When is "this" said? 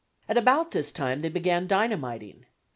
0.71-0.91